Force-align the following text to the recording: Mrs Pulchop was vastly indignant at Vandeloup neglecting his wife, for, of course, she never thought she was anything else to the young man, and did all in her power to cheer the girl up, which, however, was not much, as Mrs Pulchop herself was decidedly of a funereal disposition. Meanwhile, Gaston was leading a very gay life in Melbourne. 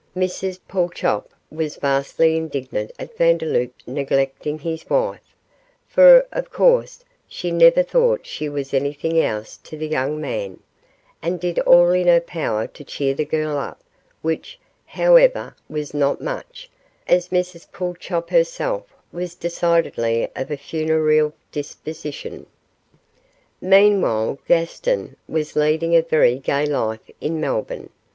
Mrs 0.17 0.59
Pulchop 0.67 1.29
was 1.51 1.75
vastly 1.75 2.35
indignant 2.35 2.91
at 2.97 3.15
Vandeloup 3.15 3.71
neglecting 3.85 4.57
his 4.57 4.89
wife, 4.89 5.35
for, 5.87 6.25
of 6.31 6.49
course, 6.49 7.05
she 7.27 7.51
never 7.51 7.83
thought 7.83 8.25
she 8.25 8.49
was 8.49 8.73
anything 8.73 9.19
else 9.19 9.57
to 9.57 9.77
the 9.77 9.87
young 9.87 10.19
man, 10.19 10.59
and 11.21 11.39
did 11.39 11.59
all 11.59 11.91
in 11.91 12.07
her 12.07 12.19
power 12.19 12.65
to 12.65 12.83
cheer 12.83 13.13
the 13.13 13.23
girl 13.25 13.59
up, 13.59 13.79
which, 14.23 14.59
however, 14.87 15.55
was 15.69 15.93
not 15.93 16.19
much, 16.19 16.67
as 17.07 17.27
Mrs 17.29 17.71
Pulchop 17.71 18.31
herself 18.31 18.91
was 19.11 19.35
decidedly 19.35 20.27
of 20.35 20.49
a 20.49 20.57
funereal 20.57 21.31
disposition. 21.51 22.47
Meanwhile, 23.61 24.39
Gaston 24.47 25.15
was 25.27 25.55
leading 25.55 25.95
a 25.95 26.01
very 26.01 26.39
gay 26.39 26.65
life 26.65 27.07
in 27.21 27.39
Melbourne. 27.39 27.91